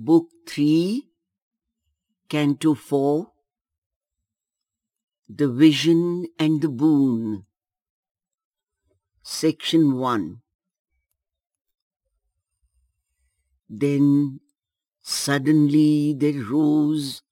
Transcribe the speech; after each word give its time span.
Book 0.00 0.28
3, 0.46 1.08
Canto 2.28 2.74
4, 2.74 3.32
The 5.28 5.48
Vision 5.48 6.28
and 6.38 6.62
the 6.62 6.68
Boon, 6.68 7.46
Section 9.24 9.96
1. 9.96 10.40
Then 13.68 14.38
suddenly 15.02 16.14
there 16.16 16.44
rose 16.44 17.22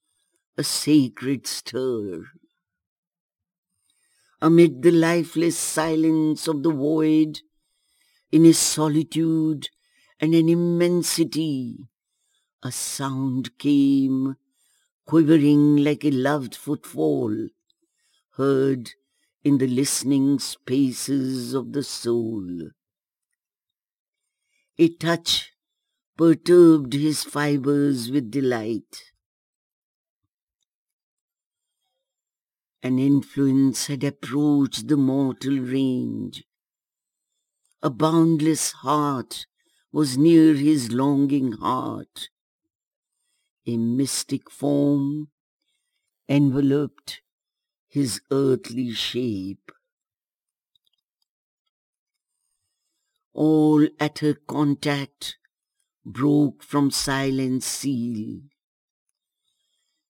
a 0.59 0.65
sacred 0.65 1.47
stir. 1.47 2.25
Amid 4.43 4.83
the 4.83 4.91
lifeless 4.91 5.57
silence 5.57 6.49
of 6.49 6.65
the 6.65 6.73
void, 6.73 7.43
in 8.33 8.45
a 8.45 8.53
solitude 8.53 9.69
and 10.19 10.35
an 10.35 10.49
immensity, 10.49 11.87
a 12.67 12.73
sound 12.73 13.57
came, 13.59 14.37
quivering 15.07 15.77
like 15.77 16.05
a 16.05 16.11
loved 16.11 16.57
footfall, 16.57 17.49
heard 18.33 18.91
in 19.45 19.59
the 19.59 19.69
listening 19.69 20.41
spaces 20.41 21.55
of 21.55 21.73
the 21.73 21.85
soul. 21.85 22.71
A 24.79 24.89
touch 24.89 25.53
perturbed 26.17 26.93
his 26.93 27.23
fibers 27.23 28.11
with 28.11 28.33
delight. 28.33 29.13
An 32.83 32.99
influence 32.99 33.87
had 33.87 34.03
approached 34.03 34.89
the 34.89 34.97
mortal 34.97 35.59
range. 35.59 36.43
A 37.81 37.91
boundless 37.91 38.73
heart 38.73 39.47
was 39.93 40.19
near 40.19 40.55
his 40.55 40.91
longing 40.91 41.53
heart. 41.53 42.29
A 43.69 43.77
mystic 43.77 44.51
form 44.51 45.29
enveloped 46.29 47.21
his 47.89 48.21
earthly 48.31 48.93
shape. 48.93 49.73
All 53.33 53.87
at 53.99 54.21
her 54.21 54.35
contact 54.35 55.37
broke 56.05 56.63
from 56.63 56.91
silent 56.93 57.65
seal. 57.65 58.41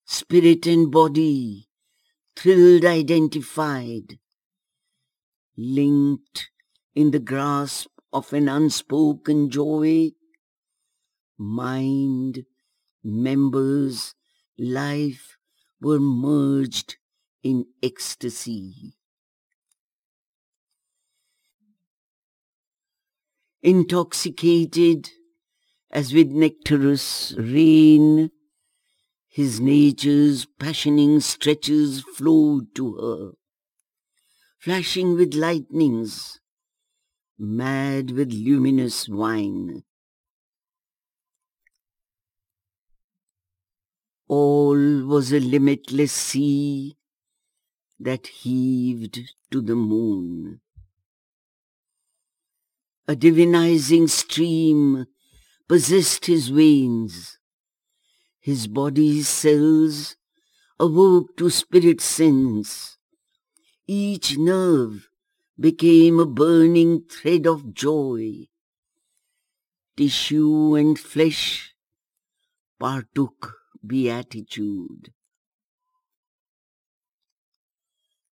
Spirit 0.05 0.67
and 0.67 0.91
body 0.91 1.67
thrilled 2.35 2.85
identified, 2.85 4.19
linked 5.57 6.51
in 6.93 7.09
the 7.09 7.19
grasp 7.19 7.89
of 8.13 8.31
an 8.33 8.47
unspoken 8.47 9.49
joy, 9.49 10.11
mind, 11.37 12.45
members, 13.03 14.15
life 14.57 15.37
were 15.79 15.99
merged 15.99 16.97
in 17.43 17.65
ecstasy. 17.81 18.95
Intoxicated 23.61 25.09
as 25.91 26.13
with 26.13 26.27
nectarous 26.27 27.33
rain, 27.37 28.31
his 29.27 29.59
nature's 29.59 30.45
passioning 30.59 31.19
stretches 31.19 32.01
flowed 32.01 32.73
to 32.75 32.95
her, 32.95 33.31
flashing 34.59 35.15
with 35.15 35.33
lightnings, 35.33 36.39
mad 37.37 38.11
with 38.11 38.31
luminous 38.33 39.07
wine. 39.07 39.83
All 44.27 45.05
was 45.05 45.31
a 45.31 45.39
limitless 45.39 46.11
sea 46.11 46.97
that 47.99 48.27
heaved 48.27 49.19
to 49.51 49.61
the 49.61 49.75
moon. 49.75 50.59
A 53.07 53.15
divinizing 53.15 54.09
stream 54.09 55.07
possessed 55.67 56.25
his 56.25 56.49
veins. 56.49 57.39
His 58.41 58.67
body's 58.67 59.29
cells 59.29 60.17
awoke 60.77 61.37
to 61.37 61.49
spirit 61.49 62.01
sense. 62.01 62.97
Each 63.87 64.37
nerve 64.37 65.09
became 65.57 66.19
a 66.19 66.25
burning 66.25 67.03
thread 67.09 67.47
of 67.47 67.73
joy. 67.73 68.47
Tissue 69.95 70.75
and 70.75 70.99
flesh 70.99 71.73
partook 72.77 73.56
beatitude. 73.85 75.11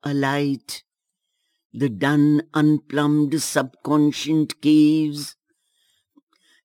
A 0.04 0.14
light, 0.14 0.84
the 1.74 1.90
dun 1.90 2.44
unplumbed 2.54 3.42
subconscious 3.42 4.48
caves, 4.62 5.36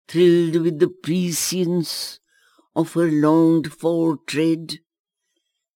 thrilled 0.06 0.56
with 0.56 0.78
the 0.78 0.88
prescience 0.88 2.20
of 2.76 2.92
her 2.92 3.10
longed 3.10 3.72
for 3.72 4.18
tread, 4.26 4.80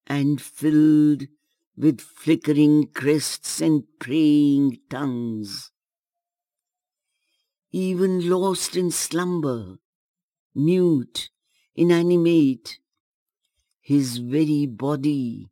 and 0.06 0.40
filled 0.40 1.24
with 1.76 2.00
flickering 2.00 2.88
crests 2.92 3.60
and 3.60 3.84
praying 3.98 4.78
tongues. 4.90 5.70
Even 7.72 8.28
lost 8.28 8.76
in 8.76 8.90
slumber, 8.90 9.78
mute, 10.54 11.30
inanimate, 11.74 12.78
his 13.84 14.16
very 14.16 14.64
body 14.64 15.50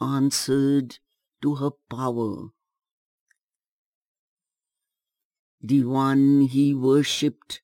answered 0.00 0.98
to 1.42 1.56
her 1.56 1.70
power. 1.90 2.48
The 5.60 5.84
one 5.84 6.48
he 6.48 6.72
worshipped 6.72 7.60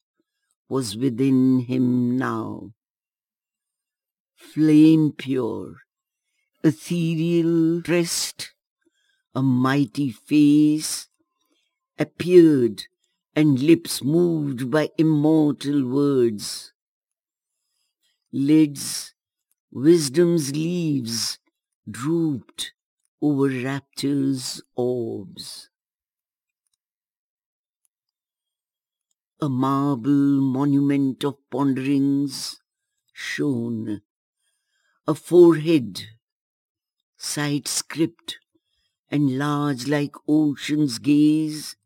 was 0.69 0.95
within 0.95 1.61
him 1.61 2.19
now. 2.19 2.75
Flame 4.37 5.13
pure, 5.17 5.77
ethereal 6.63 7.81
dressed, 7.81 8.53
a 9.35 9.41
mighty 9.41 10.11
face 10.11 11.09
appeared 11.99 12.83
and 13.35 13.59
lips 13.59 14.05
moved 14.05 14.71
by 14.71 14.91
immortal 14.99 15.89
words. 15.89 16.75
Lids, 18.31 19.15
wisdom's 19.75 20.53
leaves 20.53 21.39
drooped 21.91 22.75
over 23.23 23.49
rapture's 23.49 24.61
orbs. 24.77 25.71
A 29.41 29.49
marble 29.49 30.43
monument 30.43 31.25
of 31.25 31.39
ponderings 31.51 32.61
shone, 33.15 34.03
a 35.09 35.15
forehead, 35.15 36.03
sight 37.17 37.67
script, 37.67 38.39
and 39.11 39.39
large 39.39 39.89
like 39.89 40.15
ocean's 40.29 40.99
gaze 40.99 41.77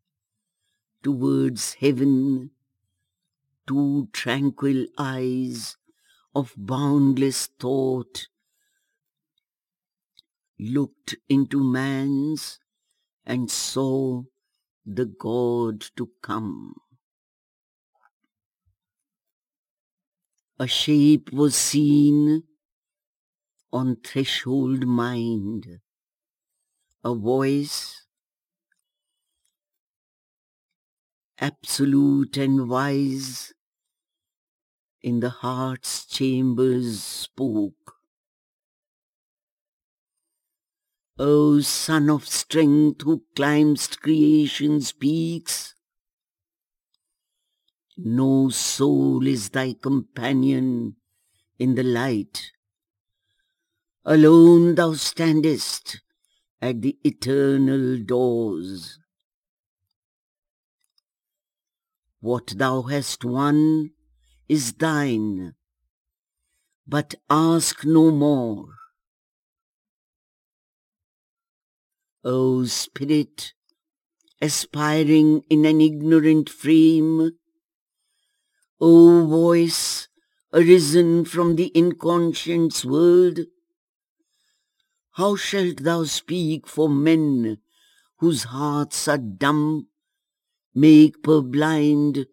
towards 1.04 1.74
heaven, 1.74 2.50
two 3.64 4.08
tranquil 4.12 4.86
eyes 4.98 5.76
of 6.36 6.52
boundless 6.54 7.46
thought 7.58 8.26
looked 10.58 11.14
into 11.30 11.64
man's 11.64 12.58
and 13.24 13.50
saw 13.50 14.22
the 14.84 15.06
God 15.06 15.80
to 15.96 16.10
come. 16.22 16.74
A 20.58 20.66
shape 20.66 21.32
was 21.32 21.56
seen 21.56 22.42
on 23.72 23.96
threshold 24.04 24.86
mind, 24.86 25.80
a 27.02 27.14
voice 27.14 28.04
absolute 31.38 32.36
and 32.36 32.68
wise 32.68 33.54
in 35.06 35.20
the 35.20 35.30
heart's 35.30 36.04
chambers 36.04 37.00
spoke. 37.00 37.94
O 41.16 41.60
Son 41.60 42.10
of 42.10 42.26
Strength 42.26 43.02
who 43.02 43.22
climbst 43.36 44.00
creation's 44.00 44.90
peaks, 44.90 45.76
no 47.96 48.48
soul 48.48 49.24
is 49.28 49.50
thy 49.50 49.74
companion 49.74 50.96
in 51.56 51.76
the 51.76 51.84
light. 51.84 52.50
Alone 54.04 54.74
thou 54.74 54.94
standest 54.94 56.00
at 56.60 56.82
the 56.82 56.98
eternal 57.04 57.96
doors. 57.98 58.98
What 62.18 62.54
thou 62.56 62.82
hast 62.82 63.24
won 63.24 63.92
is 64.48 64.74
thine, 64.74 65.54
but 66.86 67.14
ask 67.28 67.84
no 67.84 68.10
more. 68.10 68.68
O 72.24 72.64
spirit, 72.64 73.52
aspiring 74.40 75.42
in 75.48 75.64
an 75.64 75.80
ignorant 75.80 76.50
frame, 76.50 77.32
O 78.80 79.26
voice 79.26 80.08
arisen 80.52 81.24
from 81.24 81.56
the 81.56 81.72
inconscious 81.74 82.84
world, 82.84 83.40
how 85.12 85.34
shalt 85.34 85.78
thou 85.78 86.04
speak 86.04 86.66
for 86.66 86.88
men 86.88 87.58
whose 88.18 88.44
hearts 88.44 89.08
are 89.08 89.18
dumb, 89.18 89.86
make 90.74 91.22
purblind 91.22 92.26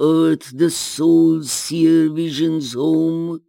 earth 0.00 0.50
the 0.56 0.70
soul's 0.70 1.52
seer 1.52 2.08
vision's 2.08 2.72
home, 2.72 3.42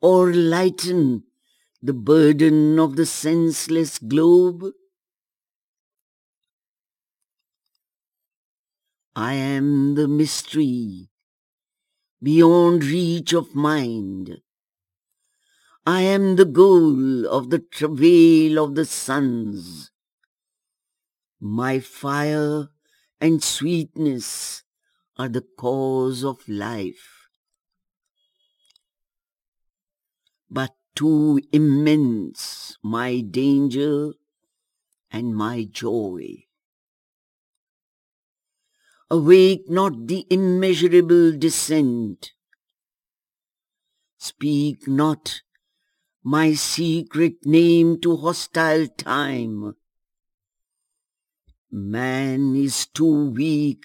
or 0.00 0.32
lighten 0.32 1.22
the 1.80 1.94
burden 1.94 2.78
of 2.78 2.96
the 2.96 3.06
senseless 3.06 3.98
globe? 3.98 4.72
I 9.14 9.34
am 9.34 9.94
the 9.94 10.08
mystery 10.08 11.08
beyond 12.22 12.84
reach 12.84 13.32
of 13.32 13.54
mind. 13.54 14.38
I 15.86 16.02
am 16.02 16.36
the 16.36 16.44
goal 16.44 17.26
of 17.26 17.50
the 17.50 17.60
travail 17.60 18.62
of 18.62 18.74
the 18.74 18.84
suns. 18.84 19.90
My 21.40 21.78
fire 21.78 22.68
and 23.20 23.42
sweetness 23.42 24.64
are 25.18 25.28
the 25.28 25.44
cause 25.56 26.24
of 26.24 26.48
life. 26.48 27.28
But 30.50 30.74
too 30.94 31.40
immense 31.52 32.78
my 32.82 33.20
danger 33.20 34.12
and 35.10 35.36
my 35.36 35.64
joy. 35.70 36.44
Awake 39.10 39.68
not 39.68 40.06
the 40.06 40.26
immeasurable 40.30 41.36
descent. 41.38 42.32
Speak 44.18 44.88
not 44.88 45.42
my 46.24 46.54
secret 46.54 47.46
name 47.46 48.00
to 48.00 48.16
hostile 48.16 48.88
time. 48.88 49.76
Man 51.70 52.56
is 52.56 52.86
too 52.86 53.30
weak 53.30 53.84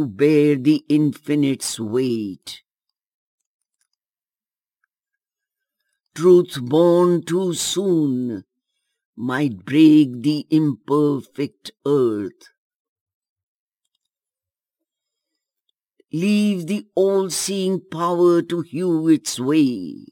to 0.00 0.06
bear 0.06 0.56
the 0.56 0.82
infinite's 0.88 1.78
weight. 1.78 2.62
Truth 6.14 6.58
born 6.62 7.22
too 7.22 7.52
soon 7.52 8.44
might 9.14 9.66
break 9.66 10.22
the 10.22 10.46
imperfect 10.48 11.72
earth. 11.86 12.48
Leave 16.10 16.66
the 16.66 16.86
all-seeing 16.94 17.82
power 17.92 18.40
to 18.40 18.62
hew 18.62 19.06
its 19.06 19.38
way. 19.38 20.06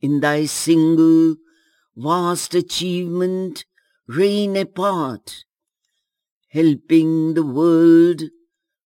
In 0.00 0.20
thy 0.20 0.46
single, 0.46 1.36
vast 1.94 2.54
achievement, 2.54 3.66
reign 4.08 4.56
apart, 4.56 5.44
helping 6.52 7.32
the 7.32 7.42
world 7.42 8.24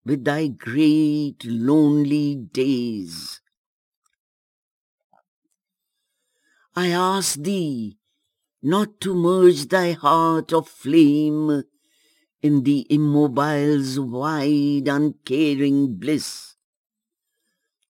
with 0.04 0.24
thy 0.24 0.46
great 0.46 1.44
lonely 1.44 2.36
days. 2.36 3.40
I 6.76 6.90
ask 6.90 7.34
thee 7.34 7.98
not 8.62 9.00
to 9.00 9.14
merge 9.14 9.66
thy 9.66 9.92
heart 9.92 10.52
of 10.52 10.68
flame 10.68 11.64
in 12.40 12.62
the 12.62 12.86
immobile's 12.88 13.98
wide, 13.98 14.86
uncaring 14.86 15.96
bliss, 15.96 16.54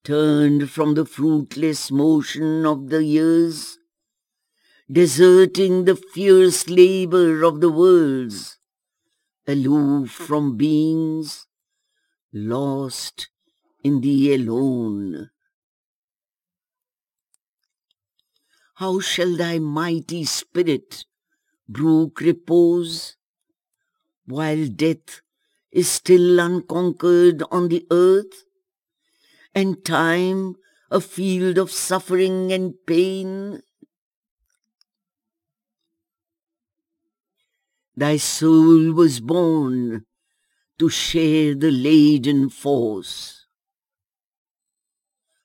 turned 0.03 0.71
from 0.71 0.95
the 0.95 1.05
fruitless 1.05 1.91
motion 1.91 2.65
of 2.65 2.89
the 2.89 3.05
years, 3.05 3.77
deserting 4.91 5.85
the 5.85 5.97
fierce 5.97 6.67
labor 6.71 7.43
of 7.43 7.61
the 7.61 7.71
worlds, 7.71 8.56
aloof 9.47 10.11
from 10.11 10.57
beings, 10.57 11.47
lost 12.33 13.29
in 13.85 14.01
the 14.01 14.35
alone. 14.35 15.31
How 18.75 19.01
shall 19.01 19.37
thy 19.37 19.59
mighty 19.59 20.25
spirit 20.25 21.05
brook 21.69 22.21
repose 22.21 23.17
while 24.27 24.67
death 24.67 25.23
is 25.71 25.89
still 25.89 26.41
unconquered 26.41 27.43
on 27.51 27.69
the 27.69 27.87
earth, 27.91 28.45
and 29.55 29.85
time 29.85 30.57
a 30.91 31.01
field 31.01 31.59
of 31.59 31.71
suffering 31.71 32.53
and 32.53 32.75
pain. 32.87 33.63
Thy 37.97 38.19
soul 38.19 38.93
was 38.93 39.21
born 39.21 40.05
to 40.79 40.89
share 40.91 41.55
the 41.55 41.71
laden 41.71 42.51
force. 42.51 43.47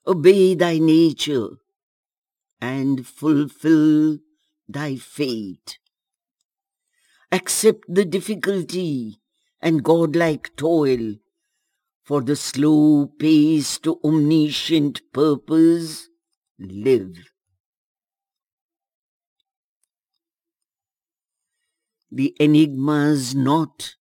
Obey 0.05 0.55
thy 0.55 0.77
nature 0.77 1.49
and 2.59 3.07
fulfill 3.07 4.19
thy 4.67 4.95
fate 4.97 5.79
accept 7.31 7.85
the 7.87 8.03
difficulty 8.03 9.21
and 9.61 9.83
godlike 9.83 10.53
toil 10.57 11.15
for 12.03 12.21
the 12.21 12.35
slow 12.35 13.07
pace 13.19 13.77
to 13.79 13.99
omniscient 14.03 15.01
purpose 15.13 16.09
live. 16.59 17.30
The 22.13 22.35
enigma's 22.41 23.33
knot 23.33 23.95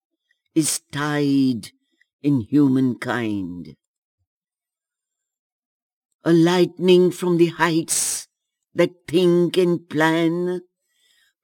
is 0.52 0.80
tied 0.90 1.70
in 2.22 2.40
humankind. 2.40 3.76
A 6.24 6.32
lightning 6.32 7.12
from 7.12 7.36
the 7.36 7.46
heights 7.46 8.26
that 8.74 8.90
think 9.06 9.56
and 9.56 9.88
plan 9.88 10.62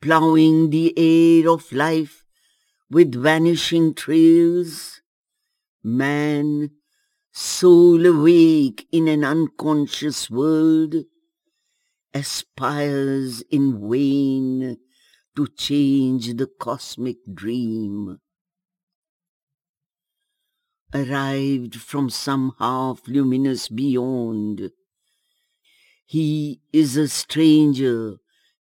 ploughing 0.03 0.71
the 0.71 0.93
air 0.99 1.49
of 1.49 1.71
life 1.71 2.25
with 2.91 3.15
vanishing 3.15 3.95
trails, 3.95 5.01
man, 5.85 6.71
soul 7.33 8.05
awake 8.07 8.89
in 8.91 9.07
an 9.07 9.23
unconscious 9.23 10.29
world, 10.29 10.97
aspires 12.13 13.43
in 13.51 13.89
vain 13.89 14.79
to 15.37 15.47
change 15.47 16.35
the 16.35 16.47
cosmic 16.47 17.19
dream. 17.33 18.19
Arrived 20.95 21.77
from 21.77 22.09
some 22.09 22.55
half 22.59 23.07
luminous 23.07 23.69
beyond, 23.69 24.71
he 26.07 26.61
is 26.73 26.97
a 26.97 27.09
stranger 27.09 28.17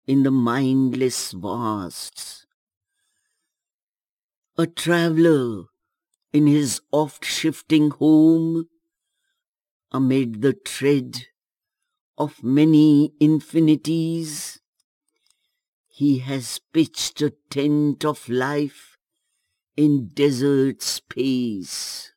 in 0.07 0.23
the 0.23 0.31
mindless 0.31 1.31
vasts. 1.31 2.45
A 4.57 4.65
traveler 4.65 5.65
in 6.33 6.47
his 6.47 6.81
oft-shifting 6.91 7.91
home, 7.91 8.67
amid 9.91 10.41
the 10.41 10.53
tread 10.53 11.27
of 12.17 12.43
many 12.43 13.13
infinities, 13.19 14.59
he 15.97 16.19
has 16.19 16.59
pitched 16.73 17.21
a 17.21 17.29
tent 17.49 18.03
of 18.03 18.27
life 18.27 18.97
in 19.77 20.09
desert 20.13 20.81
space. 20.81 22.11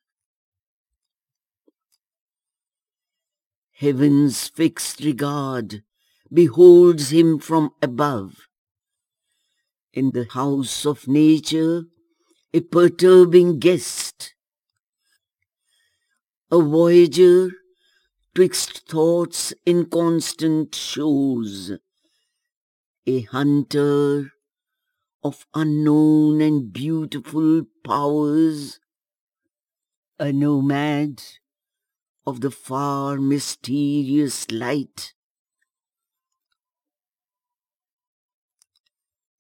Heaven's 3.77 4.49
fixed 4.49 4.99
regard 5.05 5.85
beholds 6.33 7.11
him 7.13 7.39
from 7.39 7.71
above. 7.81 8.49
In 9.93 10.11
the 10.11 10.27
house 10.29 10.85
of 10.85 11.07
nature, 11.07 11.85
a 12.53 12.61
perturbing 12.61 13.61
guest, 13.61 14.35
a 16.51 16.61
voyager 16.61 17.51
twixt 18.35 18.89
thoughts 18.89 19.55
inconstant 19.65 20.75
shows, 20.75 21.79
a 23.09 23.23
hunter 23.23 24.33
of 25.25 25.47
unknown 25.55 26.43
and 26.43 26.75
beautiful 26.75 27.62
powers, 27.83 28.81
a 30.19 30.31
nomad 30.31 31.23
of 32.27 32.43
the 32.43 32.50
far 32.50 33.17
mysterious 33.17 34.50
light. 34.50 35.15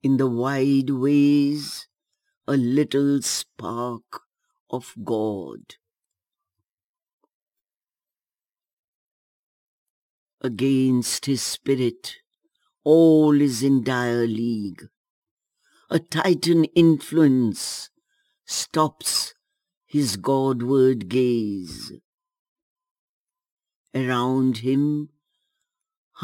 In 0.02 0.16
the 0.16 0.26
wide 0.26 0.88
ways, 0.88 1.88
a 2.46 2.56
little 2.56 3.20
spark 3.20 4.22
of 4.70 4.94
God. 5.04 5.74
Against 10.40 11.26
his 11.26 11.42
spirit, 11.42 12.14
all 12.88 13.38
is 13.42 13.62
in 13.62 13.82
dire 13.84 14.26
league. 14.26 14.88
A 15.90 15.98
titan 15.98 16.64
influence 16.74 17.90
stops 18.46 19.34
his 19.84 20.16
Godward 20.16 21.10
gaze. 21.10 21.92
Around 23.94 24.58
him 24.68 25.10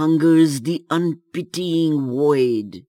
hungers 0.00 0.62
the 0.62 0.86
unpitying 0.88 2.08
void. 2.08 2.86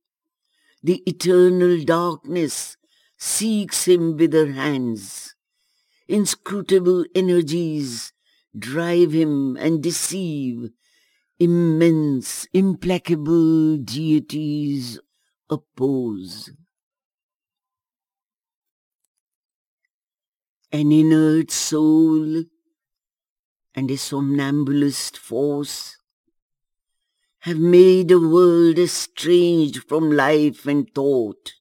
The 0.82 1.04
eternal 1.06 1.84
darkness 1.84 2.78
seeks 3.18 3.90
him 3.90 4.16
with 4.16 4.32
her 4.32 4.54
hands. 4.54 5.36
Inscrutable 6.08 7.04
energies 7.14 8.14
drive 8.58 9.12
him 9.12 9.58
and 9.58 9.84
deceive. 9.84 10.70
Immense, 11.38 12.48
implacable 12.54 13.76
deities 13.78 15.00
oppose. 15.50 16.52
An 20.72 20.94
inert 20.94 21.52
soul 21.52 22.46
and 23.74 23.92
a 23.92 23.98
somnambulist 23.98 25.18
force 25.18 25.98
have 27.40 27.60
made 27.60 28.12
a 28.12 28.20
world 28.20 28.80
estranged 28.80 29.84
from 29.90 30.12
life 30.12 30.66
and 30.66 30.90
thought. 30.96 31.52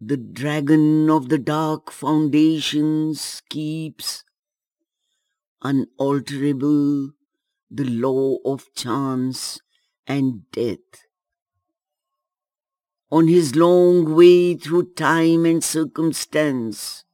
The 0.00 0.16
dragon 0.16 1.08
of 1.08 1.28
the 1.28 1.38
dark 1.38 1.92
foundations 1.92 3.40
keeps 3.48 4.24
unalterable 5.62 7.10
the 7.70 7.84
law 7.84 8.36
of 8.44 8.66
chance 8.74 9.60
and 10.06 10.50
death. 10.50 11.06
On 13.10 13.28
his 13.28 13.56
long 13.56 14.14
way 14.14 14.54
through 14.54 14.94
time 14.94 15.44
and 15.44 15.62
circumstance, 15.62 17.04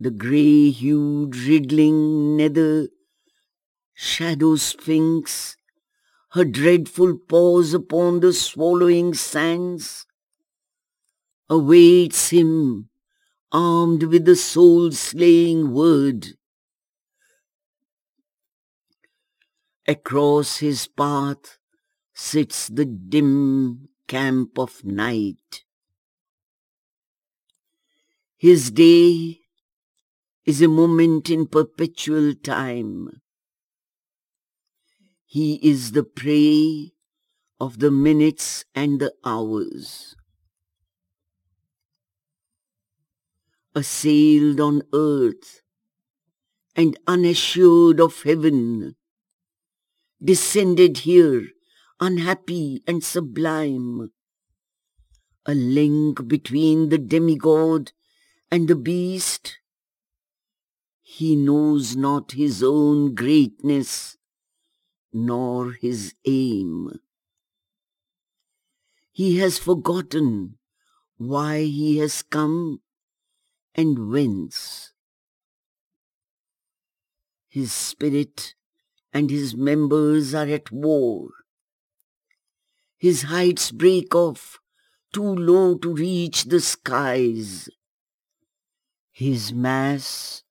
the 0.00 0.10
grey-hued 0.10 1.36
wriggling 1.36 2.36
nether 2.36 2.88
shadow 3.94 4.56
sphinx, 4.56 5.56
her 6.32 6.44
dreadful 6.44 7.16
paws 7.16 7.72
upon 7.72 8.20
the 8.20 8.32
swallowing 8.32 9.14
sands, 9.14 10.06
awaits 11.48 12.30
him 12.30 12.88
armed 13.52 14.04
with 14.04 14.24
the 14.24 14.36
soul-slaying 14.36 15.72
word. 15.72 16.36
Across 19.86 20.58
his 20.58 20.86
path 20.86 21.58
sits 22.14 22.68
the 22.68 22.84
dim 22.84 23.88
camp 24.08 24.58
of 24.58 24.84
night. 24.84 25.64
His 28.36 28.70
day 28.70 29.40
is 30.44 30.60
a 30.60 30.68
moment 30.68 31.30
in 31.30 31.46
perpetual 31.46 32.34
time. 32.34 33.22
He 35.26 35.54
is 35.62 35.92
the 35.92 36.04
prey 36.04 36.92
of 37.58 37.78
the 37.78 37.90
minutes 37.90 38.64
and 38.74 39.00
the 39.00 39.12
hours. 39.24 40.14
Assailed 43.76 44.60
on 44.60 44.82
earth 44.92 45.62
and 46.76 46.96
unassured 47.08 48.00
of 48.00 48.22
heaven, 48.22 48.94
descended 50.22 50.98
here 50.98 51.48
unhappy 52.00 52.84
and 52.86 53.02
sublime, 53.02 54.12
a 55.44 55.54
link 55.54 56.28
between 56.28 56.88
the 56.88 56.98
demigod 56.98 57.90
and 58.48 58.68
the 58.68 58.76
beast, 58.76 59.58
he 61.02 61.34
knows 61.34 61.96
not 61.96 62.32
his 62.32 62.62
own 62.62 63.14
greatness, 63.14 64.16
nor 65.12 65.72
his 65.72 66.14
aim. 66.24 67.00
He 69.10 69.38
has 69.38 69.58
forgotten 69.58 70.58
why 71.16 71.62
he 71.62 71.98
has 71.98 72.22
come 72.22 72.80
and 73.74 74.10
whence. 74.10 74.92
His 77.48 77.72
spirit 77.72 78.54
and 79.12 79.30
his 79.30 79.56
members 79.56 80.34
are 80.34 80.48
at 80.48 80.72
war. 80.72 81.28
His 82.98 83.22
heights 83.22 83.70
break 83.70 84.14
off, 84.14 84.58
too 85.12 85.22
low 85.22 85.76
to 85.76 85.94
reach 85.94 86.44
the 86.44 86.60
skies. 86.60 87.68
His 89.12 89.52
mass 89.52 90.42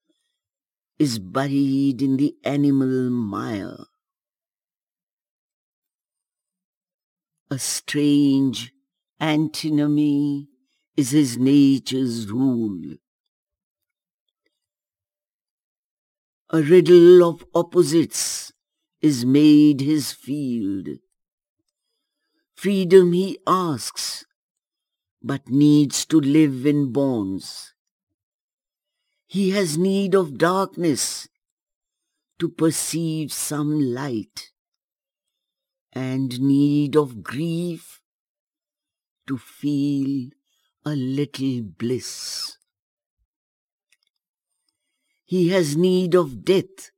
is 0.97 1.19
buried 1.19 2.01
in 2.01 2.15
the 2.17 2.35
animal 2.45 3.09
mire. 3.09 3.85
A 7.51 7.59
strange 7.59 8.71
antinomy 9.19 10.47
is 10.95 11.11
his 11.11 11.37
nature's 11.37 12.31
rule. 12.31 12.95
A 16.55 16.61
riddle 16.61 17.27
of 17.27 17.43
opposites 17.55 18.53
is 19.01 19.25
made 19.25 19.81
his 19.81 20.11
field. 20.11 20.87
Freedom 22.53 23.11
he 23.11 23.39
asks, 23.47 24.23
but 25.19 25.49
needs 25.49 26.05
to 26.05 26.19
live 26.21 26.67
in 26.67 26.93
bonds. 26.93 27.73
He 29.25 29.49
has 29.49 29.79
need 29.79 30.13
of 30.13 30.37
darkness 30.37 31.27
to 32.37 32.49
perceive 32.49 33.33
some 33.33 33.79
light 33.79 34.51
and 35.91 36.39
need 36.39 36.95
of 36.95 37.23
grief 37.23 37.99
to 39.25 39.39
feel 39.39 40.29
a 40.85 40.91
little 40.91 41.63
bliss. 41.63 42.59
He 45.33 45.49
has 45.49 45.75
need 45.75 46.13
of 46.13 46.45
death 46.45 46.91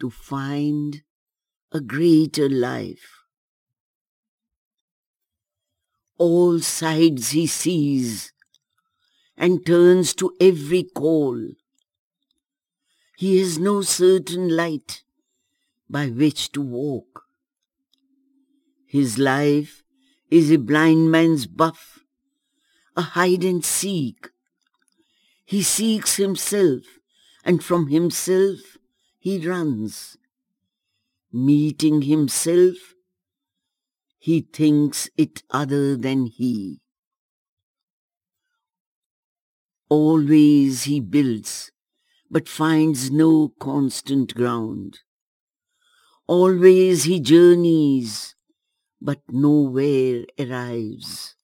to 0.00 0.10
find 0.10 1.02
a 1.70 1.80
greater 1.80 2.48
life. 2.48 3.22
All 6.16 6.58
sides 6.58 7.30
he 7.30 7.46
sees 7.46 8.32
and 9.36 9.64
turns 9.64 10.12
to 10.14 10.32
every 10.40 10.82
call. 10.82 11.38
He 13.16 13.38
has 13.38 13.60
no 13.60 13.82
certain 13.82 14.48
light 14.48 15.04
by 15.88 16.08
which 16.08 16.50
to 16.50 16.60
walk. 16.60 17.26
His 18.88 19.18
life 19.18 19.84
is 20.32 20.50
a 20.50 20.58
blind 20.58 21.12
man's 21.12 21.46
buff, 21.46 22.00
a 22.96 23.02
hide 23.02 23.44
and 23.44 23.64
seek. 23.64 24.30
He 25.48 25.62
seeks 25.62 26.16
himself, 26.16 26.82
and 27.42 27.64
from 27.64 27.88
himself 27.88 28.76
he 29.18 29.38
runs. 29.48 30.18
Meeting 31.32 32.02
himself, 32.02 32.76
he 34.18 34.42
thinks 34.42 35.08
it 35.16 35.42
other 35.48 35.96
than 35.96 36.26
he. 36.26 36.82
Always 39.88 40.82
he 40.82 41.00
builds, 41.00 41.72
but 42.30 42.46
finds 42.46 43.10
no 43.10 43.54
constant 43.58 44.34
ground. 44.34 44.98
Always 46.26 47.04
he 47.04 47.20
journeys, 47.20 48.34
but 49.00 49.22
nowhere 49.30 50.26
arrives. 50.38 51.36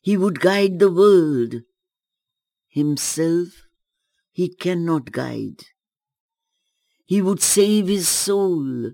He 0.00 0.16
would 0.16 0.40
guide 0.40 0.80
the 0.80 0.90
world. 0.90 1.62
Himself 2.70 3.66
he 4.30 4.48
cannot 4.48 5.10
guide. 5.10 5.64
He 7.04 7.20
would 7.20 7.42
save 7.42 7.88
his 7.88 8.08
soul. 8.08 8.92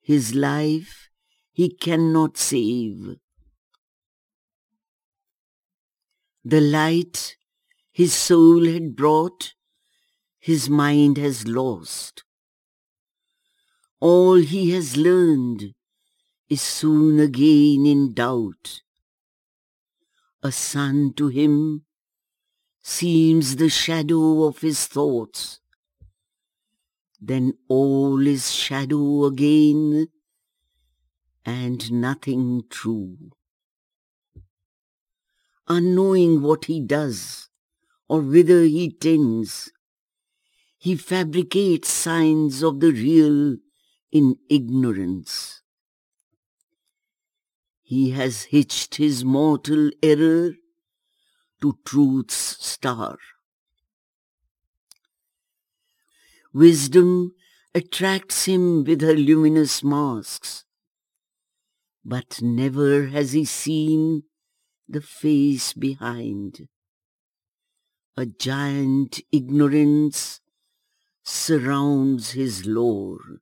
His 0.00 0.36
life 0.36 1.08
he 1.52 1.68
cannot 1.68 2.38
save. 2.38 3.16
The 6.44 6.60
light 6.60 7.36
his 7.92 8.14
soul 8.14 8.64
had 8.66 8.94
brought, 8.94 9.54
his 10.38 10.70
mind 10.70 11.18
has 11.18 11.48
lost. 11.48 12.22
All 13.98 14.36
he 14.36 14.70
has 14.70 14.96
learned 14.96 15.74
is 16.48 16.62
soon 16.62 17.18
again 17.18 17.84
in 17.84 18.14
doubt. 18.14 18.80
A 20.42 20.52
sun 20.52 21.12
to 21.16 21.26
him 21.28 21.84
seems 22.82 23.56
the 23.56 23.68
shadow 23.68 24.44
of 24.44 24.60
his 24.60 24.86
thoughts. 24.86 25.60
Then 27.20 27.54
all 27.68 28.26
is 28.26 28.52
shadow 28.52 29.24
again 29.24 30.08
and 31.44 31.92
nothing 31.92 32.62
true. 32.70 33.16
Unknowing 35.68 36.42
what 36.42 36.64
he 36.64 36.80
does 36.80 37.48
or 38.08 38.22
whither 38.22 38.62
he 38.62 38.90
tends, 38.90 39.70
he 40.78 40.96
fabricates 40.96 41.90
signs 41.90 42.62
of 42.62 42.80
the 42.80 42.90
real 42.90 43.58
in 44.10 44.36
ignorance. 44.48 45.62
He 47.82 48.10
has 48.12 48.44
hitched 48.44 48.94
his 48.94 49.24
mortal 49.24 49.90
error 50.02 50.54
to 51.60 51.78
truth's 51.84 52.56
star. 52.64 53.18
Wisdom 56.52 57.34
attracts 57.74 58.46
him 58.46 58.84
with 58.84 59.02
her 59.02 59.14
luminous 59.14 59.84
masks, 59.84 60.64
but 62.04 62.42
never 62.42 63.06
has 63.06 63.32
he 63.32 63.44
seen 63.44 64.24
the 64.88 65.00
face 65.00 65.72
behind. 65.72 66.68
A 68.16 68.26
giant 68.26 69.20
ignorance 69.30 70.40
surrounds 71.22 72.32
his 72.32 72.66
lore. 72.66 73.40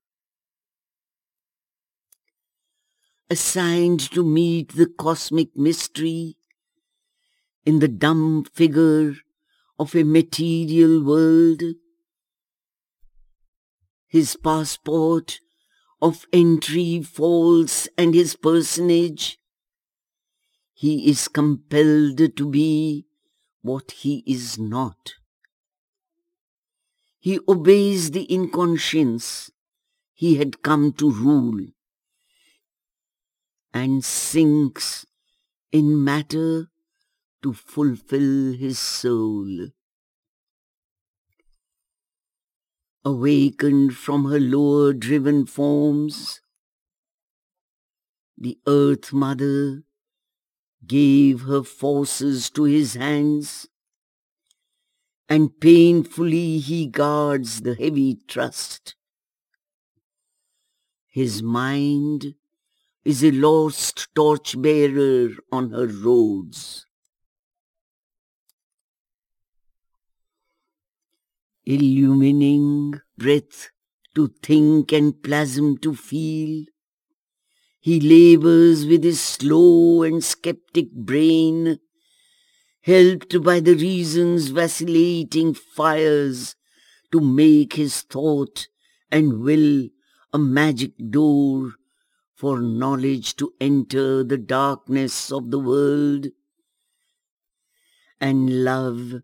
Assigned 3.31 4.01
to 4.13 4.25
meet 4.25 4.75
the 4.75 4.87
cosmic 4.87 5.57
mystery 5.57 6.37
in 7.69 7.81
the 7.81 7.95
dumb 8.05 8.45
figure 8.55 9.13
of 9.79 9.95
a 9.95 10.03
material 10.03 11.05
world, 11.05 11.63
his 14.07 14.37
passport 14.37 15.41
of 16.01 16.25
entry 16.33 17.03
false 17.03 17.87
and 17.99 18.15
his 18.15 18.37
personage, 18.37 19.39
he 20.73 21.11
is 21.11 21.29
compelled 21.29 22.35
to 22.39 22.49
be 22.49 23.05
what 23.61 23.91
he 23.91 24.25
is 24.27 24.59
not. 24.59 25.17
He 27.19 27.39
obeys 27.47 28.13
the 28.13 28.27
inconscience 28.33 29.51
he 30.15 30.37
had 30.37 30.63
come 30.63 30.95
to 30.95 31.11
rule 31.11 31.67
and 33.75 34.03
sinks 34.03 35.05
in 35.71 36.03
matter 36.03 36.71
to 37.43 37.53
fulfill 37.53 38.53
his 38.53 38.79
soul. 38.79 39.69
Awakened 43.05 43.97
from 43.97 44.25
her 44.27 44.41
lower 44.41 44.93
driven 44.93 45.47
forms, 45.47 46.41
the 48.37 48.59
Earth 48.67 49.13
Mother 49.13 49.83
gave 50.87 51.43
her 51.43 51.63
forces 51.63 52.51
to 52.51 52.65
his 52.65 52.95
hands, 52.95 53.69
and 55.29 55.61
painfully 55.61 56.59
he 56.59 56.87
guards 56.87 57.61
the 57.63 57.75
heavy 57.75 58.19
trust. 58.27 58.95
His 61.07 61.43
mind 61.43 62.35
is 63.05 63.25
a 63.25 63.31
lost 63.31 64.09
torchbearer 64.15 65.31
on 65.51 65.71
her 65.71 65.87
roads. 65.87 66.88
Illumining 71.71 72.99
breath 73.19 73.69
to 74.15 74.33
think 74.43 74.91
and 74.91 75.23
plasm 75.23 75.77
to 75.77 75.95
feel, 75.95 76.65
he 77.79 78.01
labors 78.01 78.87
with 78.87 79.05
his 79.05 79.21
slow 79.21 80.03
and 80.03 80.25
skeptic 80.25 80.91
brain, 80.91 81.79
helped 82.81 83.43
by 83.43 83.61
the 83.61 83.75
reason's 83.75 84.49
vacillating 84.49 85.53
fires 85.53 86.57
to 87.13 87.21
make 87.21 87.75
his 87.75 88.01
thought 88.01 88.67
and 89.11 89.43
will 89.43 89.91
a 90.33 90.39
magic 90.39 90.93
door 91.11 91.75
for 92.35 92.63
knowledge 92.63 93.37
to 93.37 93.53
enter 93.61 94.25
the 94.25 94.39
darkness 94.39 95.31
of 95.31 95.51
the 95.51 95.59
world. 95.59 96.29
And 98.19 98.65
love 98.65 99.21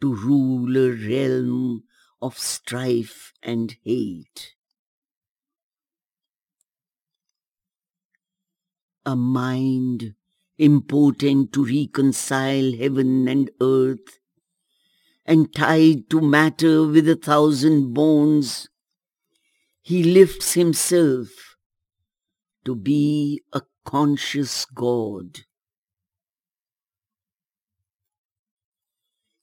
to 0.00 0.14
rule 0.14 0.76
a 0.76 0.90
realm 0.90 1.84
of 2.20 2.38
strife 2.38 3.32
and 3.42 3.76
hate. 3.84 4.56
a 9.06 9.14
mind 9.14 10.14
impotent 10.58 11.52
to 11.52 11.64
reconcile 11.64 12.72
heaven 12.72 13.28
and 13.28 13.50
earth, 13.60 14.18
and 15.24 15.54
tied 15.54 16.10
to 16.10 16.20
matter 16.20 16.84
with 16.86 17.08
a 17.08 17.14
thousand 17.14 17.94
bonds, 17.94 18.68
he 19.80 20.02
lifts 20.02 20.54
himself 20.54 21.56
to 22.64 22.74
be 22.74 23.40
a 23.52 23.62
conscious 23.84 24.64
God. 24.64 25.45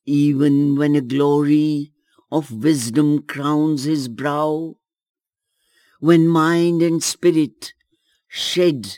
Even 0.05 0.75
when 0.75 0.95
a 0.95 1.01
glory 1.01 1.93
of 2.29 2.51
wisdom 2.51 3.21
crowns 3.21 3.83
his 3.85 4.09
brow, 4.09 4.75
when 5.99 6.27
mind 6.27 6.81
and 6.81 7.01
spirit 7.01 7.73
shed 8.27 8.97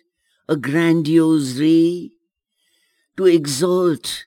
a 0.50 0.56
grandiose 0.56 1.60
ray 1.60 2.12
to 3.18 3.26
exalt 3.26 4.26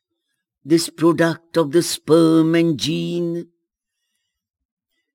this 0.65 0.89
product 0.89 1.57
of 1.57 1.73
the 1.73 1.83
sperm 1.83 2.55
and 2.55 2.79
gene, 2.79 3.49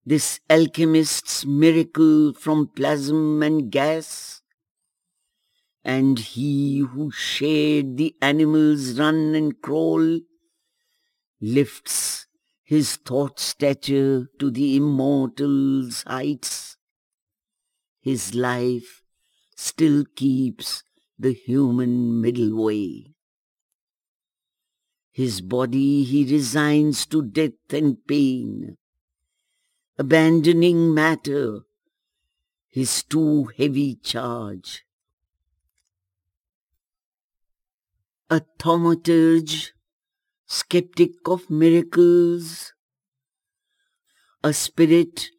this 0.06 0.42
alchemist's 0.50 1.46
miracle 1.46 2.34
from 2.34 2.68
plasm 2.68 3.42
and 3.42 3.72
gas, 3.72 4.42
and 5.86 6.20
he 6.20 6.80
who 6.80 7.10
shared 7.10 7.96
the 7.96 8.14
animals 8.22 9.00
run 9.00 9.34
and 9.34 9.62
crawl 9.62 10.20
lifts 11.44 12.26
his 12.64 12.96
thought 12.96 13.38
stature 13.38 14.30
to 14.40 14.50
the 14.50 14.78
immortal's 14.78 16.02
heights. 16.08 16.78
His 18.00 18.34
life 18.34 19.04
still 19.54 20.06
keeps 20.16 20.84
the 21.20 21.34
human 21.34 22.22
middle 22.22 22.64
way. 22.64 23.14
His 25.12 25.42
body 25.42 26.04
he 26.06 26.24
resigns 26.24 27.06
to 27.08 27.22
death 27.22 27.72
and 27.72 27.98
pain, 28.08 28.78
abandoning 29.98 30.94
matter, 30.94 31.60
his 32.70 33.04
too 33.04 33.50
heavy 33.58 33.96
charge. 33.96 34.86
A 38.30 38.42
thaumaturge, 38.58 39.73
skeptic 40.54 41.28
of 41.28 41.50
miracles, 41.50 42.74
a 44.44 44.54
spirit 44.54 45.30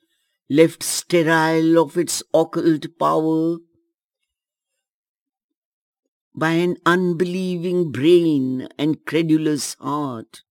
left 0.51 0.83
sterile 0.83 1.79
of 1.79 1.97
its 1.97 2.23
occult 2.33 2.87
power, 2.99 3.59
by 6.35 6.51
an 6.51 6.77
unbelieving 6.85 7.93
brain 7.93 8.67
and 8.77 9.05
credulous 9.07 9.75
heart. 9.75 10.43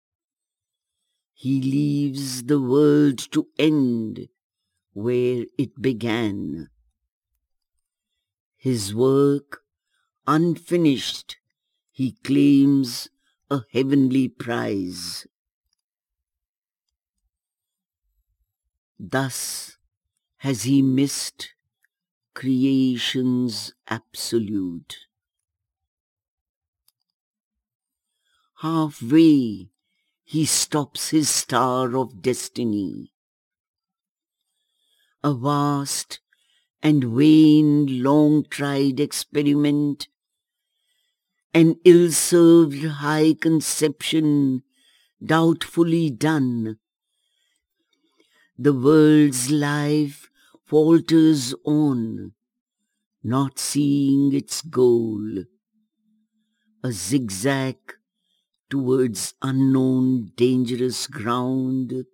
He 1.34 1.60
leaves 1.60 2.44
the 2.44 2.60
world 2.60 3.18
to 3.32 3.48
end 3.58 4.28
where 4.92 5.44
it 5.58 5.82
began. 5.82 6.68
His 8.56 8.94
work 8.94 9.62
unfinished, 10.28 11.36
he 11.90 12.12
claims 12.22 13.08
a 13.52 13.66
heavenly 13.70 14.28
prize. 14.28 15.26
Thus 18.98 19.76
has 20.38 20.62
he 20.62 20.80
missed 20.80 21.50
creation's 22.32 23.74
absolute. 23.88 24.96
Halfway 28.62 29.68
he 30.24 30.46
stops 30.46 31.10
his 31.10 31.28
star 31.28 31.94
of 31.94 32.22
destiny. 32.22 33.12
A 35.22 35.34
vast 35.34 36.20
and 36.82 37.04
vain 37.04 38.02
long-tried 38.02 38.98
experiment, 38.98 40.08
an 41.54 41.76
ill-served 41.84 42.84
high 42.84 43.34
conception 43.34 44.62
doubtfully 45.24 46.10
done. 46.10 46.78
The 48.58 48.72
world's 48.72 49.50
life 49.50 50.30
falters 50.64 51.54
on, 51.64 52.32
not 53.22 53.58
seeing 53.58 54.32
its 54.32 54.62
goal. 54.62 55.44
A 56.82 56.90
zigzag 56.92 57.76
towards 58.70 59.34
unknown 59.42 60.32
dangerous 60.34 61.06
ground, 61.06 62.06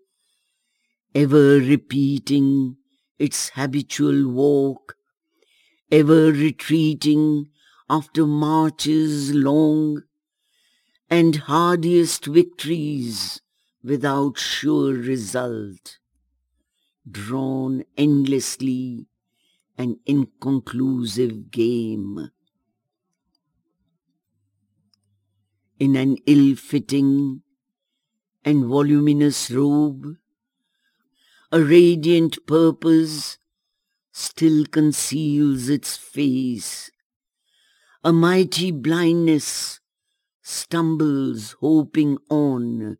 ever 1.15 1.59
repeating 1.61 2.77
its 3.19 3.51
habitual 3.51 4.29
walk, 4.29 4.97
ever 5.91 6.33
retreating 6.33 7.51
after 7.91 8.27
marches 8.27 9.33
long, 9.33 10.03
and 11.09 11.37
hardiest 11.37 12.27
victories 12.27 13.41
without 13.83 14.39
sure 14.39 14.93
result, 14.93 15.99
drawn 17.11 17.83
endlessly 17.97 19.07
an 19.79 19.99
inconclusive 20.05 21.51
game. 21.51 22.31
In 25.79 25.97
an 25.97 26.17
ill-fitting 26.27 27.43
and 28.45 28.67
voluminous 28.67 29.51
robe, 29.51 30.17
a 31.51 31.63
radiant 31.63 32.45
purpose 32.47 33.39
still 34.13 34.67
conceals 34.67 35.69
its 35.69 35.97
face. 35.97 36.91
A 38.05 38.13
mighty 38.13 38.71
blindness 38.71 39.81
stumbles 40.41 41.57
hoping 41.59 42.17
on, 42.31 42.99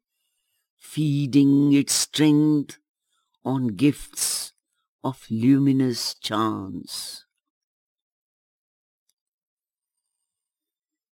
feeding 0.77 1.73
its 1.73 1.93
strength 1.93 2.79
on 3.45 3.69
gifts 3.69 4.53
of 5.05 5.25
luminous 5.31 6.15
chance. 6.15 7.25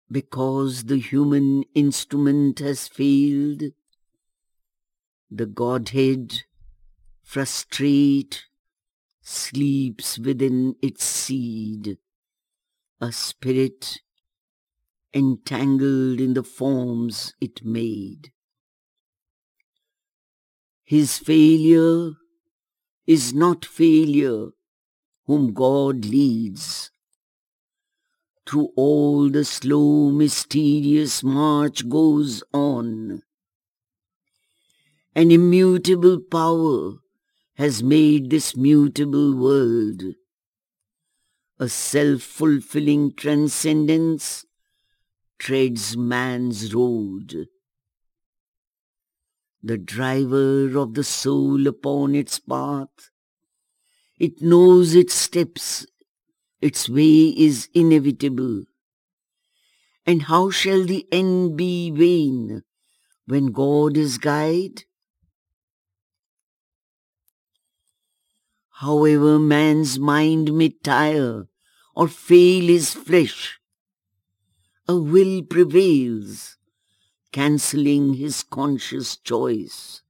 Because 0.10 0.86
the 0.86 1.00
human 1.00 1.64
instrument 1.76 2.60
has 2.60 2.88
failed, 2.88 3.64
the 5.30 5.46
Godhead, 5.46 6.44
frustrate, 7.22 8.46
sleeps 9.22 10.18
within 10.18 10.76
its 10.82 11.04
seed, 11.04 11.98
a 13.04 13.12
spirit 13.12 14.00
entangled 15.14 16.22
in 16.22 16.34
the 16.36 16.42
forms 16.42 17.34
it 17.42 17.62
made. 17.66 18.32
His 20.86 21.18
failure 21.18 22.14
is 23.06 23.34
not 23.34 23.66
failure 23.66 24.52
whom 25.26 25.54
God 25.54 26.06
leads. 26.06 26.92
Through 28.48 28.70
all 28.78 29.30
the 29.30 29.44
slow, 29.44 30.10
mysterious 30.10 31.24
march 31.24 31.90
goes 31.90 32.42
on. 32.54 33.22
An 35.14 35.30
immutable 35.30 36.22
power 36.22 36.94
has 37.56 37.84
made 37.84 38.30
this 38.30 38.56
mutable 38.56 39.36
world. 39.36 40.04
A 41.64 41.70
self-fulfilling 41.70 43.14
transcendence 43.14 44.46
treads 45.40 45.96
man's 45.96 46.76
road. 46.76 47.48
The 49.62 49.78
driver 49.78 50.78
of 50.78 50.94
the 50.94 51.06
soul 51.06 51.66
upon 51.66 52.16
its 52.16 52.38
path, 52.38 53.12
it 54.20 54.42
knows 54.42 54.94
its 54.94 55.14
steps, 55.14 55.86
its 56.60 56.90
way 56.90 57.28
is 57.30 57.70
inevitable. 57.74 58.66
And 60.06 60.24
how 60.24 60.50
shall 60.50 60.84
the 60.84 61.08
end 61.14 61.56
be 61.56 61.92
vain 61.92 62.64
when 63.26 63.54
God 63.54 63.96
is 63.96 64.18
guide? 64.18 64.84
However 68.82 69.40
man's 69.40 69.98
mind 69.98 70.52
may 70.52 70.68
tire 70.68 71.48
or 71.96 72.08
fail 72.08 72.68
his 72.68 72.94
flesh, 72.94 73.60
a 74.88 74.98
will 74.98 75.44
prevails, 75.44 76.58
cancelling 77.32 78.16
his 78.16 78.44
conscious 78.44 79.18
choice. 79.18 80.02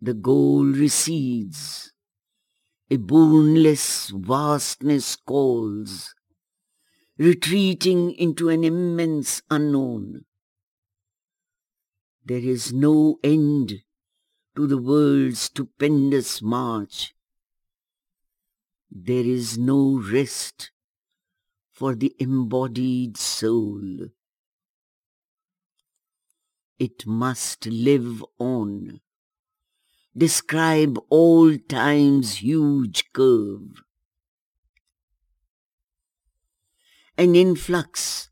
The 0.00 0.14
goal 0.14 0.64
recedes, 0.64 1.92
a 2.90 2.96
boundless 2.96 4.10
vastness 4.10 5.16
calls, 5.16 6.14
retreating 7.18 8.12
into 8.12 8.48
an 8.48 8.64
immense 8.64 9.42
unknown. 9.50 10.24
There 12.24 12.38
is 12.38 12.72
no 12.72 13.18
end 13.22 13.82
to 14.56 14.66
the 14.66 14.78
world's 14.78 15.40
stupendous 15.40 16.40
march. 16.40 17.14
There 18.92 19.24
is 19.24 19.56
no 19.56 20.02
rest 20.12 20.72
for 21.70 21.94
the 21.94 22.14
embodied 22.18 23.16
soul. 23.16 24.08
It 26.78 27.06
must 27.06 27.66
live 27.66 28.24
on, 28.38 29.00
describe 30.16 30.98
all 31.08 31.56
time's 31.56 32.42
huge 32.42 33.12
curve. 33.12 33.82
An 37.16 37.36
influx 37.36 38.30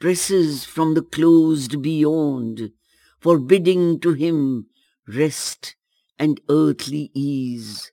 presses 0.00 0.64
from 0.64 0.94
the 0.94 1.02
closed 1.02 1.82
beyond, 1.82 2.72
forbidding 3.20 4.00
to 4.00 4.14
him 4.14 4.66
rest 5.06 5.76
and 6.18 6.40
earthly 6.48 7.10
ease, 7.14 7.92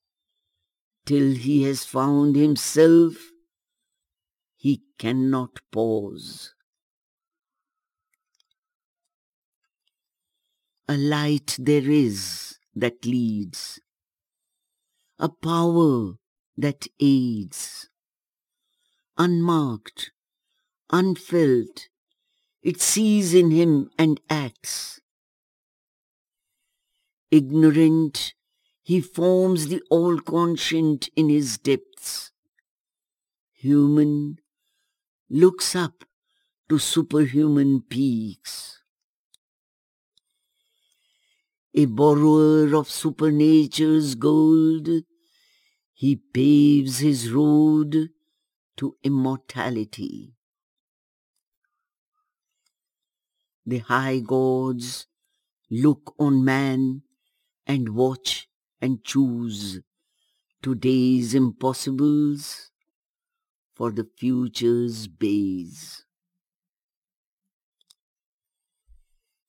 till 1.07 1.35
he 1.35 1.63
has 1.63 1.85
found 1.85 2.35
himself 2.35 3.31
he 4.57 4.81
cannot 4.99 5.59
pause. 5.71 6.53
A 10.89 10.97
light 10.97 11.55
there 11.57 11.89
is 11.89 12.57
that 12.75 13.05
leads, 13.05 13.79
a 15.17 15.29
power 15.29 16.15
that 16.57 16.87
aids. 16.99 17.89
Unmarked, 19.17 20.11
unfelt, 20.91 21.87
it 22.61 22.81
sees 22.81 23.33
in 23.33 23.49
him 23.51 23.89
and 23.97 24.19
acts. 24.29 24.99
Ignorant, 27.31 28.33
he 28.87 29.01
forms 29.01 29.67
the 29.67 29.81
all-conscient 29.89 31.09
in 31.13 31.27
his 31.27 31.57
depths. 31.57 32.31
Human, 33.51 34.37
looks 35.29 35.75
up 35.75 36.05
to 36.69 36.79
superhuman 36.79 37.81
peaks. 37.81 38.81
A 41.73 41.83
borrower 41.83 42.73
of 42.73 42.89
supernature's 42.89 44.15
gold, 44.15 44.87
he 45.93 46.15
paves 46.15 46.99
his 46.99 47.29
road 47.29 48.11
to 48.77 48.95
immortality. 49.03 50.33
The 53.65 53.79
high 53.79 54.19
gods 54.19 55.07
look 55.69 56.15
on 56.17 56.45
man 56.45 57.01
and 57.65 57.89
watch 57.89 58.47
and 58.81 59.03
choose 59.03 59.81
today's 60.61 61.33
impossibles 61.33 62.71
for 63.73 63.91
the 63.91 64.07
future's 64.17 65.07
bays. 65.07 66.03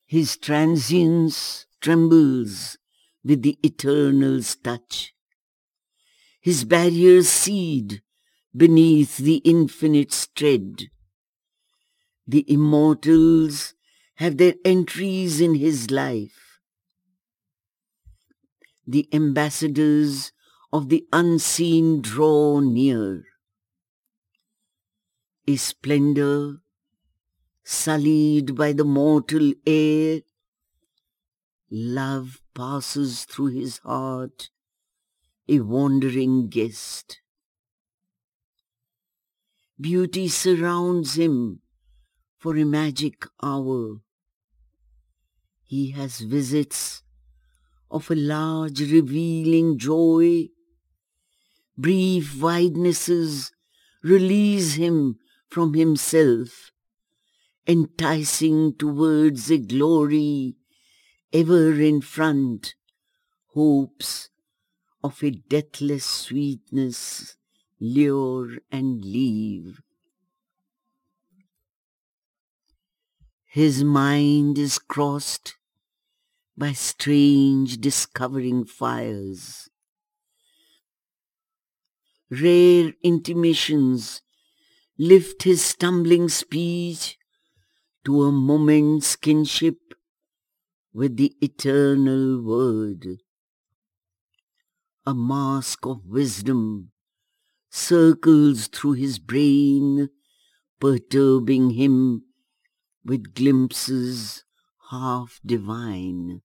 His 0.07 0.37
transience 0.37 1.67
trembles 1.81 2.79
with 3.25 3.43
the 3.43 3.59
eternal's 3.63 4.57
touch. 4.57 5.15
His 6.41 6.65
barriers 6.65 7.29
cede 7.29 8.03
beneath 8.57 9.19
the 9.19 9.37
infinite's 9.45 10.27
tread. 10.29 10.89
The 12.27 12.45
immortals 12.51 13.75
have 14.17 14.37
their 14.37 14.55
entries 14.65 15.41
in 15.41 15.55
his 15.55 15.91
life. 15.91 16.48
The 18.91 19.07
ambassadors 19.13 20.33
of 20.73 20.89
the 20.89 21.07
unseen 21.13 22.01
draw 22.01 22.61
near. 22.61 23.23
A 25.47 25.57
splendor 25.57 26.63
sullied 27.63 28.57
by 28.57 28.73
the 28.73 28.87
mortal 28.87 29.53
air, 29.67 30.23
love 31.71 32.41
passes 32.55 33.27
through 33.27 33.49
his 33.49 33.77
heart, 33.85 34.49
a 35.47 35.61
wandering 35.61 36.49
guest. 36.49 37.21
Beauty 39.79 40.29
surrounds 40.29 41.19
him 41.19 41.61
for 42.39 42.57
a 42.57 42.65
magic 42.65 43.27
hour. 43.43 43.99
He 45.63 45.91
has 45.91 46.21
visits 46.21 47.03
of 47.91 48.11
a 48.11 48.15
large 48.15 48.81
revealing 48.81 49.79
joy. 49.79 50.49
Brief 51.77 52.35
widenesses 52.41 53.53
release 54.03 54.75
him 54.75 55.19
from 55.49 55.75
himself, 55.75 56.71
enticing 57.67 58.75
towards 58.75 59.51
a 59.51 59.59
glory 59.59 60.57
ever 61.33 61.81
in 61.81 62.01
front, 62.01 62.75
hopes 63.55 64.31
of 65.03 65.23
a 65.23 65.31
deathless 65.31 66.05
sweetness 66.05 67.37
lure 67.81 68.59
and 68.73 69.05
leave. 69.05 69.81
His 73.47 73.83
mind 73.85 74.59
is 74.59 74.79
crossed 74.79 75.58
by 76.59 76.73
strange 76.73 77.81
discovering 77.81 78.65
fires. 78.65 79.71
Rare 82.29 82.95
intimations 83.05 84.23
lift 84.99 85.45
his 85.45 85.65
stumbling 85.65 86.29
speech 86.29 87.17
to 88.05 88.25
a 88.25 88.33
moment's 88.33 89.15
kinship 89.15 89.79
with 90.93 91.17
the 91.17 91.33
eternal 91.41 92.43
word. 92.43 93.07
A 95.07 95.15
mask 95.15 95.87
of 95.87 96.07
wisdom 96.07 96.91
circles 97.71 98.67
through 98.67 98.95
his 98.95 99.21
brain, 99.21 100.09
perturbing 100.81 101.71
him 101.71 102.25
with 103.05 103.33
glimpses 103.35 104.43
half 104.91 105.39
divine. 105.47 106.43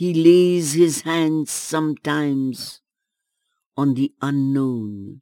He 0.00 0.14
lays 0.14 0.72
his 0.72 1.02
hands 1.02 1.50
sometimes 1.50 2.80
on 3.76 3.92
the 3.92 4.14
unknown. 4.22 5.20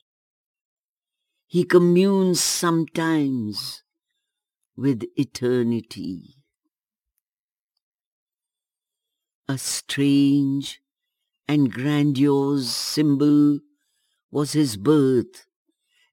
He 1.49 1.65
communes 1.65 2.41
sometimes 2.41 3.83
with 4.77 5.03
eternity. 5.17 6.37
A 9.49 9.59
strange 9.59 10.81
and 11.49 11.73
grandiose 11.73 12.71
symbol 12.71 13.59
was 14.31 14.53
his 14.53 14.77
birth, 14.77 15.49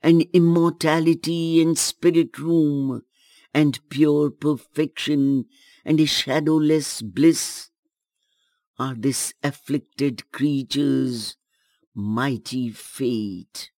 an 0.02 0.22
immortality 0.34 1.62
and 1.62 1.78
spirit 1.78 2.40
room, 2.40 3.04
and 3.54 3.80
pure 3.90 4.32
perfection, 4.32 5.46
and 5.86 6.00
a 6.00 6.08
shadowless 6.08 7.04
bliss, 7.04 7.70
are 8.78 8.96
this 8.96 9.34
afflicted 9.44 10.30
creature's 10.32 11.38
mighty 11.94 12.70
fate. 12.72 13.72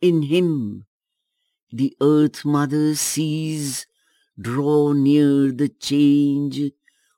In 0.00 0.22
him 0.22 0.86
the 1.72 1.96
earth 2.00 2.44
mother 2.44 2.94
sees 2.94 3.86
draw 4.40 4.92
near 4.92 5.50
the 5.50 5.68
change 5.68 6.70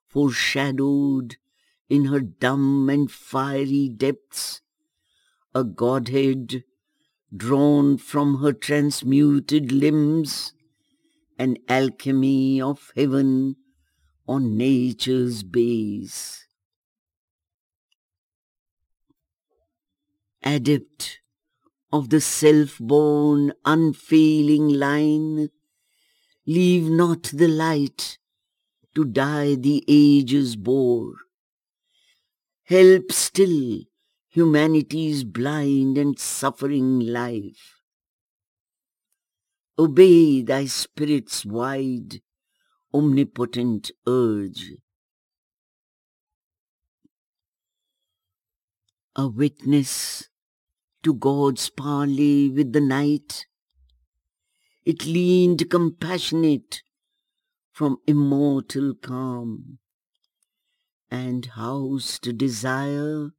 foreshadowed 0.07 1.37
in 1.91 2.07
her 2.07 2.21
dumb 2.21 2.89
and 2.89 3.11
fiery 3.11 3.89
depths, 3.89 4.63
a 5.55 5.63
godhead 5.63 6.65
drawn 7.37 7.99
from 7.99 8.39
her 8.39 8.53
transmuted 8.53 9.71
limbs, 9.71 10.55
an 11.39 11.59
alchemy 11.69 12.61
of 12.61 12.93
heaven 12.97 13.57
on 14.27 14.57
nature's 14.57 15.43
base. 15.43 16.47
Adept 20.43 21.21
of 21.93 22.11
the 22.11 22.21
self-born 22.21 23.53
unfailing 23.65 24.69
line, 24.69 25.49
leave 26.47 26.89
not 26.91 27.25
the 27.25 27.49
light 27.49 28.19
to 28.95 29.05
die 29.05 29.55
the 29.55 29.85
ages 29.89 30.57
bore. 30.57 31.15
Help 32.65 33.13
still 33.13 33.81
humanity's 34.29 35.25
blind 35.25 35.97
and 35.97 36.19
suffering 36.19 37.01
life. 37.01 37.81
Obey 39.79 40.43
thy 40.43 40.67
spirit's 40.67 41.45
wide, 41.45 42.21
omnipotent 42.97 43.91
urge. 44.07 44.73
A 49.15 49.29
witness 49.29 50.31
to 51.03 51.13
God's 51.13 51.69
parley 51.69 52.49
with 52.49 52.73
the 52.73 52.81
night, 52.81 53.45
it 54.87 55.05
leaned 55.05 55.69
compassionate 55.69 56.83
from 57.71 57.99
immortal 58.07 58.95
calm, 58.95 59.79
and 61.11 61.45
housed 61.45 62.39
desire, 62.39 63.33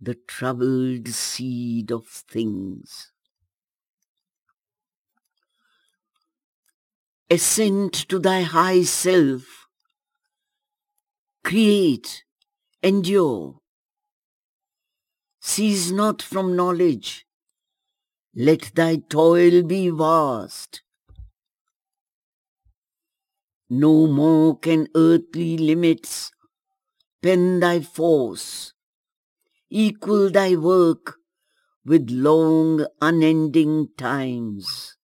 the 0.00 0.16
troubled 0.26 1.06
seed 1.06 1.92
of 1.92 2.08
things. 2.08 3.11
Ascend 7.32 7.94
to 8.10 8.18
thy 8.18 8.42
high 8.42 8.82
self, 8.82 9.66
create, 11.42 12.24
endure. 12.82 13.56
Cease 15.40 15.90
not 15.90 16.20
from 16.20 16.54
knowledge, 16.54 17.24
let 18.36 18.74
thy 18.74 18.96
toil 18.96 19.62
be 19.62 19.88
vast. 19.88 20.82
No 23.70 24.06
more 24.06 24.58
can 24.58 24.88
earthly 24.94 25.56
limits 25.56 26.32
pen 27.22 27.60
thy 27.60 27.80
force, 27.80 28.74
equal 29.70 30.28
thy 30.28 30.54
work 30.54 31.16
with 31.82 32.10
long 32.10 32.86
unending 33.00 33.88
times. 33.96 34.98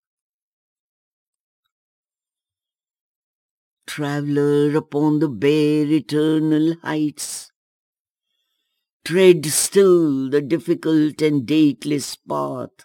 Traveller 3.88 4.76
upon 4.76 5.18
the 5.18 5.28
bare 5.30 5.86
eternal 5.86 6.76
heights, 6.82 7.50
tread 9.02 9.46
still 9.46 10.28
the 10.28 10.42
difficult 10.42 11.22
and 11.22 11.46
dateless 11.46 12.14
path, 12.14 12.84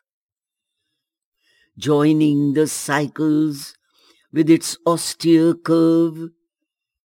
joining 1.78 2.54
the 2.54 2.68
cycles 2.68 3.76
with 4.32 4.50
its 4.50 4.78
austere 4.88 5.54
curve, 5.54 6.30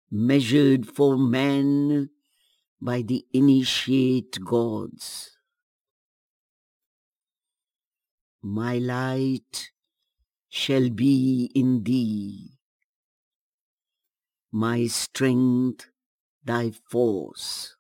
measured 0.09 0.87
for 0.87 1.19
man 1.19 2.11
by 2.81 3.03
the 3.03 3.27
initiate 3.33 4.39
gods. 4.45 5.37
My 8.41 8.79
light 8.79 9.73
shall 10.49 10.91
be 10.91 11.51
in 11.57 11.83
thee, 11.83 12.60
my 14.53 14.87
strength 14.87 15.89
thy 16.45 16.71
force. 16.71 17.77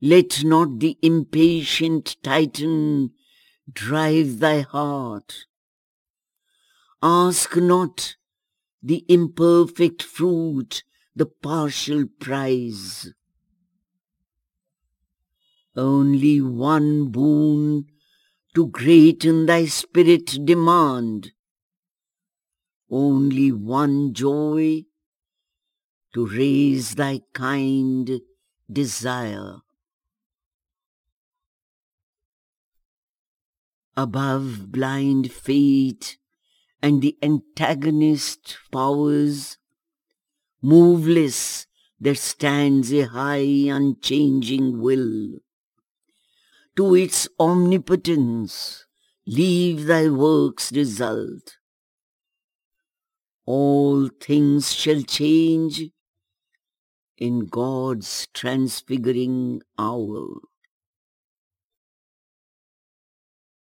Let 0.00 0.44
not 0.44 0.78
the 0.78 0.98
impatient 1.02 2.16
Titan 2.22 3.12
drive 3.72 4.38
thy 4.38 4.60
heart, 4.60 5.46
Ask 7.02 7.56
not 7.56 8.16
the 8.82 9.04
imperfect 9.08 10.02
fruit, 10.02 10.82
the 11.14 11.26
partial 11.26 12.06
prize. 12.18 13.12
Only 15.76 16.40
one 16.40 17.10
boon 17.10 17.86
to 18.54 18.66
greaten 18.68 19.44
thy 19.44 19.66
spirit 19.66 20.38
demand. 20.44 21.32
Only 22.90 23.50
one 23.50 24.14
joy, 24.14 24.84
to 26.14 26.26
raise 26.26 26.94
thy 26.94 27.20
kind 27.34 28.20
desire. 28.72 29.56
Above 33.96 34.70
blind 34.70 35.32
fate 35.32 36.16
and 36.82 37.02
the 37.02 37.16
antagonist 37.22 38.56
powers, 38.70 39.58
moveless 40.62 41.66
there 41.98 42.14
stands 42.14 42.92
a 42.92 43.02
high 43.06 43.68
unchanging 43.68 44.80
will. 44.80 45.40
To 46.76 46.94
its 46.94 47.26
omnipotence 47.40 48.84
leave 49.26 49.86
thy 49.86 50.08
work's 50.08 50.72
result. 50.72 51.55
All 53.46 54.08
things 54.08 54.74
shall 54.74 55.02
change 55.02 55.90
in 57.18 57.46
God's 57.46 58.28
transfiguring 58.34 59.62
hour. 59.78 60.40